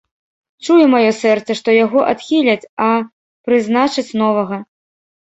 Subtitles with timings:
[0.63, 2.91] Чуе маё сэрца, што яго адхіляць, а
[3.49, 4.55] прызначаць новага.